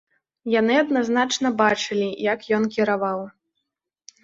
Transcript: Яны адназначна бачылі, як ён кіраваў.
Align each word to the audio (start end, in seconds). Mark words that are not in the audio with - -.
Яны 0.59 0.77
адназначна 0.83 1.51
бачылі, 1.61 2.09
як 2.33 2.39
ён 2.59 2.63
кіраваў. 2.79 3.19